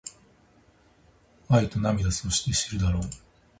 [1.47, 3.01] 愛と涙そして知るだろう